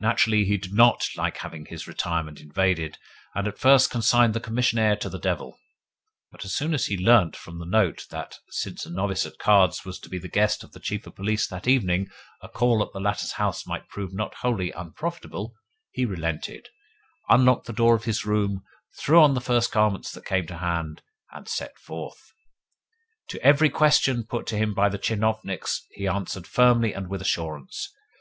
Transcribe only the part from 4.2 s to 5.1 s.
the commissionaire to